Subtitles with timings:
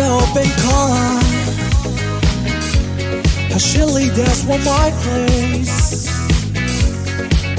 [0.00, 1.28] up and come.
[3.58, 6.08] Surely there's one my place.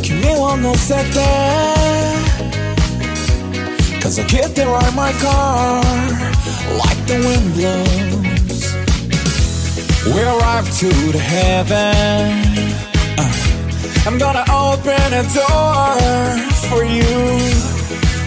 [0.01, 1.31] Kimi wa nosete.
[4.01, 5.83] Cause I get there on my car.
[6.81, 8.73] Like the wind blows.
[10.13, 12.41] We're up to the heaven.
[13.17, 15.95] Uh, I'm gonna open a door
[16.69, 17.13] for you.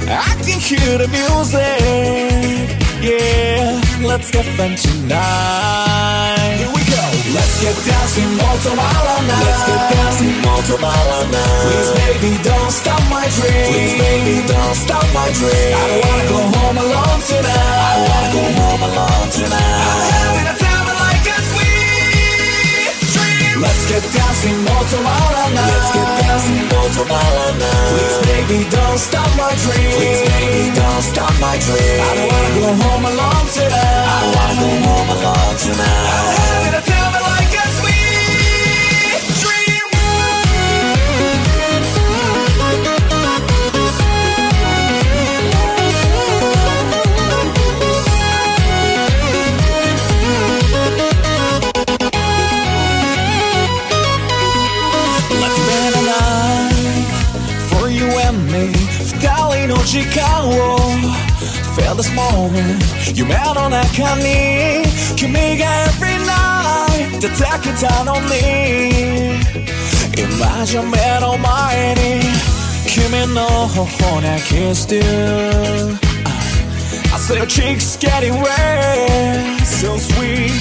[0.08, 2.68] I can hear the music.
[3.02, 6.56] Yeah let's get fun tonight.
[6.58, 7.02] Here we go.
[7.34, 12.70] Let's get dancing more tomorrow night let's get dancing more tomorrow night please baby don't
[12.70, 13.72] stop my dream.
[13.72, 15.72] Please baby don't stop my dream.
[15.72, 17.78] I don't wanna go home alone tonight.
[17.88, 19.80] I wanna go home alone tonight.
[19.88, 20.61] I'm having a
[23.82, 28.98] let's get dancing more tomorrow night let's get dancing more tomorrow night please baby don't
[28.98, 29.90] stop my dream.
[29.96, 32.00] Please baby don't stop my dream.
[32.00, 34.04] I don't wanna go home alone tonight.
[34.06, 36.08] I don't wanna go home alone tonight.
[36.12, 36.91] I'm having a
[59.81, 60.77] 二人の時間を
[61.75, 62.77] Feel this moment
[63.15, 64.83] 夢の中に
[65.15, 65.65] 君が
[65.97, 69.39] every night 出てきたのに
[70.15, 72.21] 今じゃ目の前に
[72.85, 75.01] 君の頬に kiss you
[77.11, 80.51] I say your cheeks getting red So sweet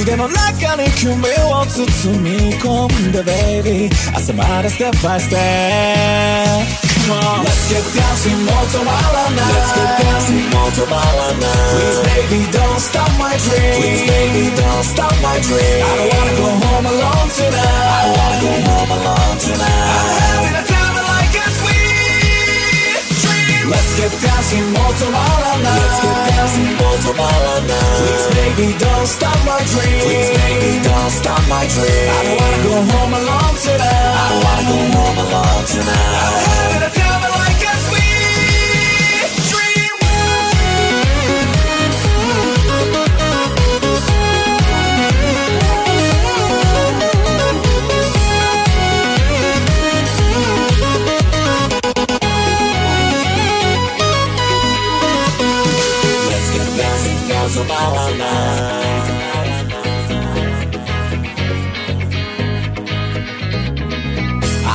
[0.00, 7.37] 腕の中に君を包み込んで baby 朝まで step by step more.
[7.45, 9.51] Let's get dancing all tomorrow night.
[9.53, 11.69] Let's get dancing all tomorrow night.
[11.73, 13.73] Please, baby, don't stop my dream.
[13.79, 15.81] Please, baby, don't stop my dream.
[15.85, 17.85] I don't wanna go home alone tonight.
[17.93, 19.89] I don't wanna go home alone tonight.
[19.93, 20.74] I'm having a time.
[23.65, 29.07] Let's get dancing more tomorrow night Let's get dancing more tomorrow night Please baby don't
[29.07, 30.01] stop my dream.
[30.05, 32.09] Please baby don't stop my dream.
[32.09, 34.13] I don't wanna go home alone tonight.
[34.21, 36.13] I don't wanna go home alone tonight.
[36.25, 37.04] I'm having a
[57.57, 57.61] I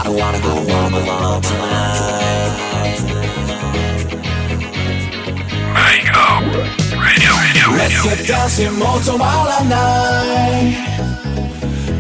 [0.05, 2.31] don't wanna go home alone tonight.
[7.77, 10.75] Let's get dancing more tomorrow night.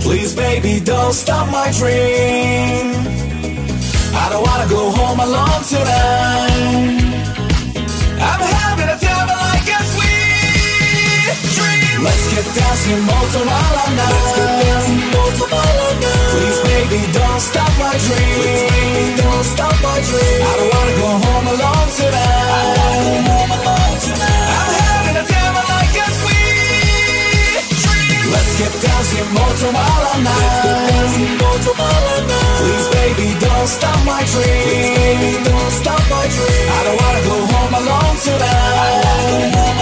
[0.00, 2.94] Please, baby, don't stop my dream.
[4.14, 7.09] I don't wanna go home alone tonight.
[12.90, 14.10] Dancing more tomorrow night.
[14.10, 16.30] Let's get dancing more tomorrow night.
[16.34, 18.34] Please, baby, don't stop my dream.
[18.42, 20.38] Please, baby, don't stop my dream.
[20.42, 22.50] I don't wanna go home alone tonight.
[22.50, 24.50] I don't wanna go home alone tonight.
[24.58, 28.22] I'm having a time like a sweet dream.
[28.34, 30.42] Let's get dancing more tomorrow night.
[30.42, 32.58] Let's get dancing more tomorrow night.
[32.58, 34.66] Please, baby, don't stop my dream.
[34.66, 36.66] Please, baby, don't stop my dream.
[36.74, 38.50] I don't wanna go home alone tonight.
[38.50, 39.79] I wanna go home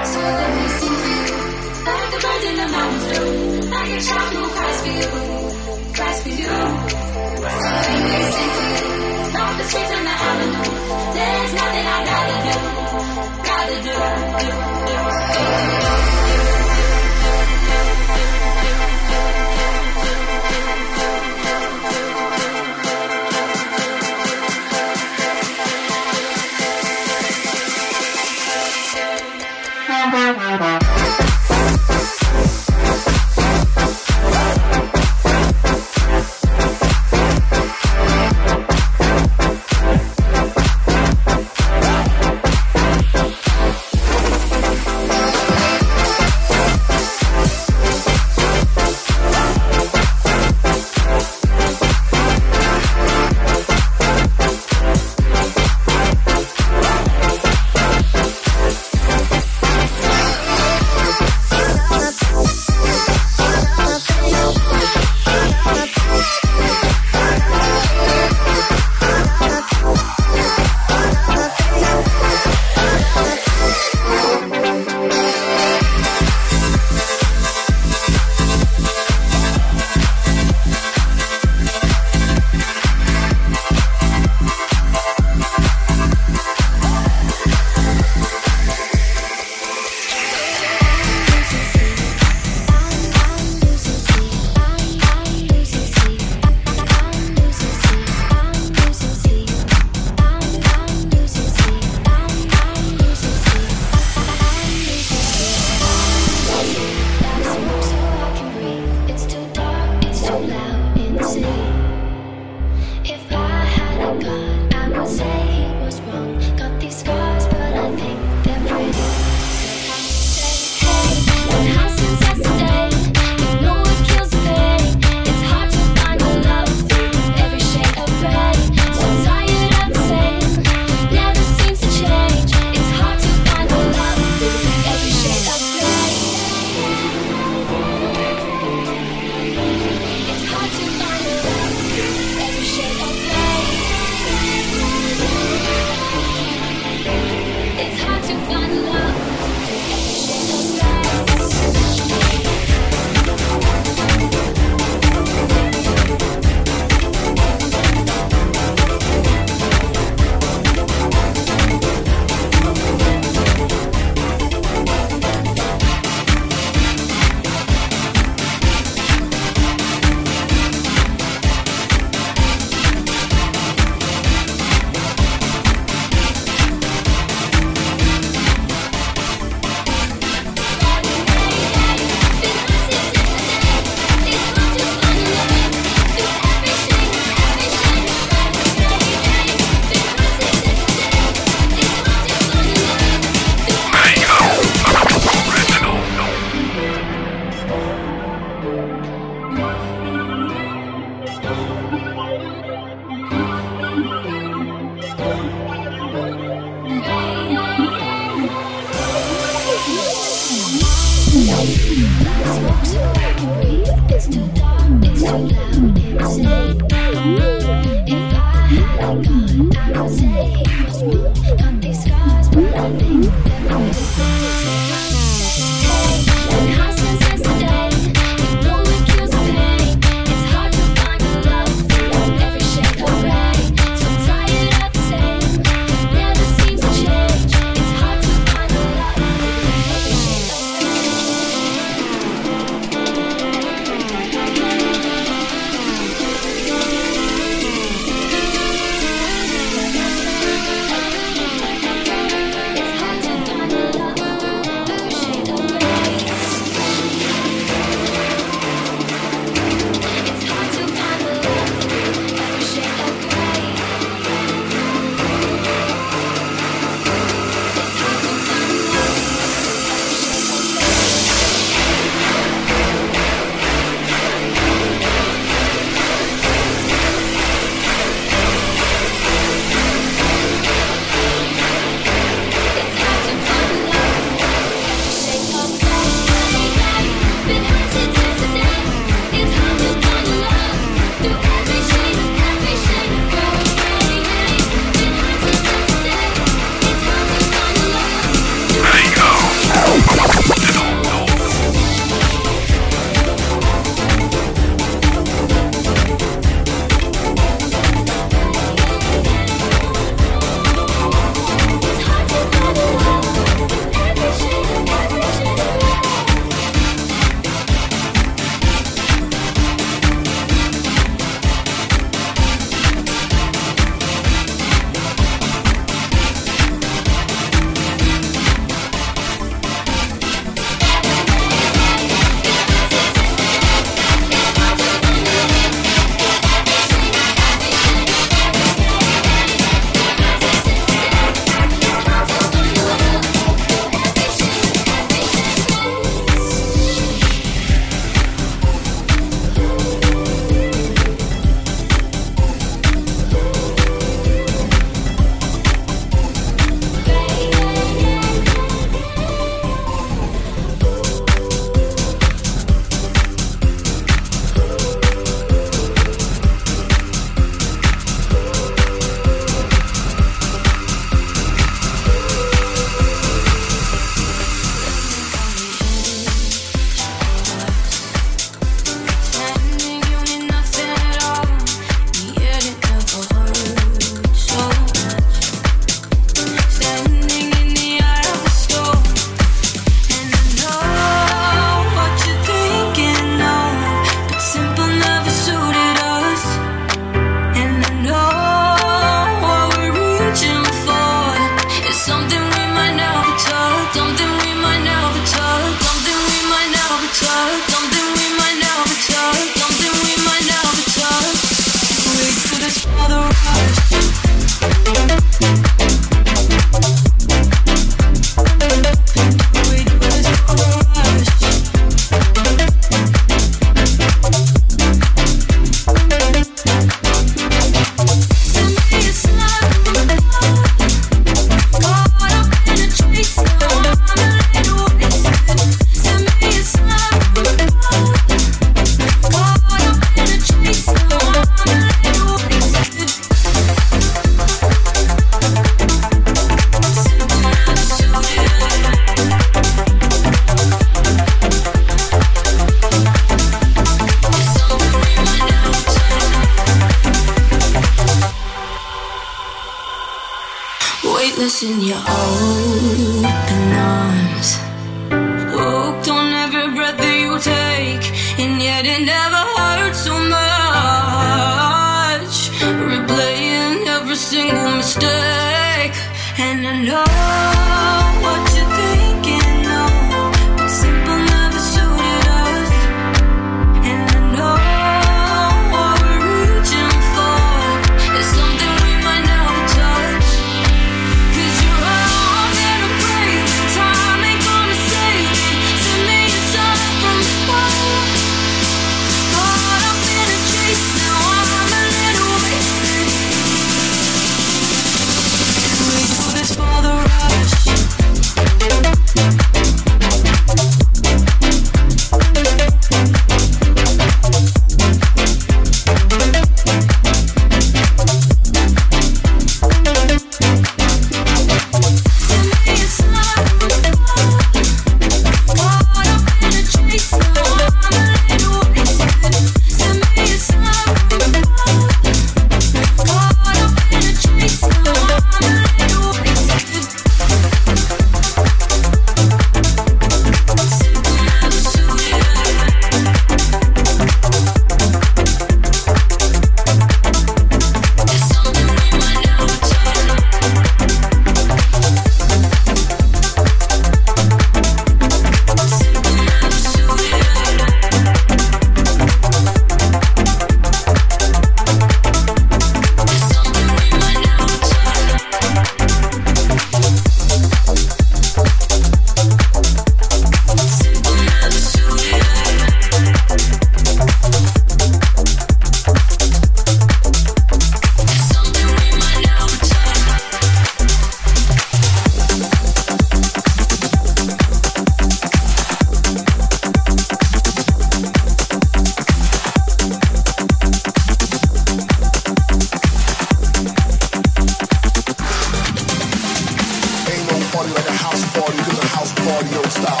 [599.31, 600.00] Audio style.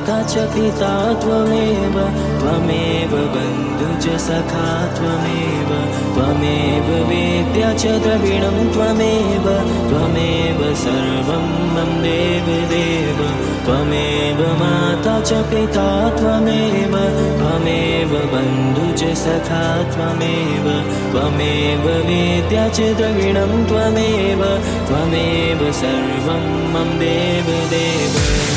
[0.00, 1.94] माता च पिता त्वमेव?
[2.40, 5.68] त्वमेव बन्धु च सखा त्वमेव।
[6.14, 9.44] त्वमेव वेद्या च द्रविणं त्वमेव।
[9.88, 11.44] त्वमेव सर्वं
[11.74, 13.18] मम देवदेव
[13.64, 16.96] त्वमेव माता च पिता त्वमेव।
[17.38, 20.66] त्वमेव बन्धु च सखा त्वमेव।
[21.12, 24.44] त्वमेव वेद्या च द्रविणं त्वमेव।
[24.88, 26.42] त्वमेव सर्वं
[26.72, 28.12] मम देवदेव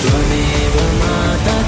[0.07, 0.62] त्वमेव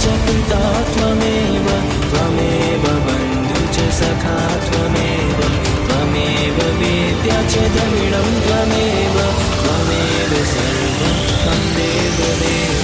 [0.04, 0.62] च पिता
[0.94, 1.68] त्वमेव
[2.12, 4.38] त्वमेव बन्धु च सखा
[4.68, 5.40] त्वमेव
[5.88, 9.18] त्वमेव वेद्या च द्रमिडं त्वमेव
[9.62, 12.75] त्वमेव सर्वं त्वं देवदेव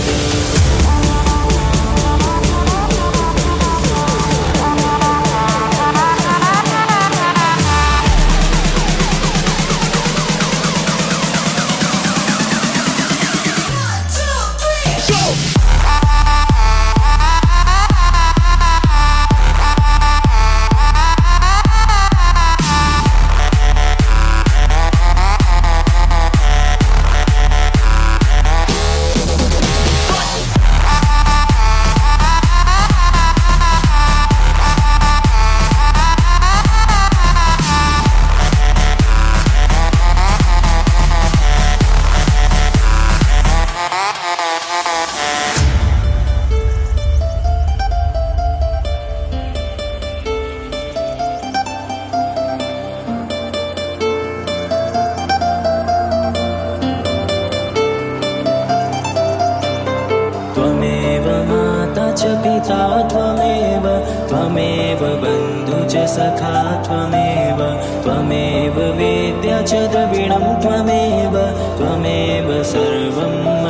[68.51, 71.35] त्वमेव वेद्या च द्रविणं त्वमेव
[71.77, 73.60] त्वमेव सर्वम्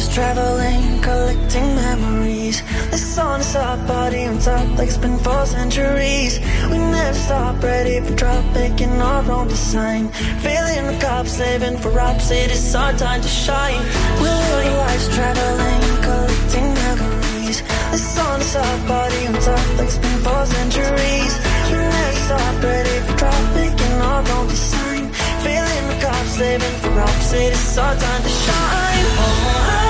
[0.00, 2.62] life's traveling, collecting memories.
[2.90, 6.40] The sun is our body on top like it's been for centuries.
[6.70, 10.08] We never stop, ready for drop, making our own design.
[10.40, 13.82] Feeling the cops, saving for ops, it is our time to shine.
[14.20, 17.60] We're living life's traveling, collecting memories.
[17.92, 21.34] The sun is our body on top like it's been for centuries.
[21.70, 25.12] We never stop, ready for drop, making our own design.
[25.44, 29.06] Feeling the cops, saving for ops, it is our time to shine.
[29.20, 29.89] oh.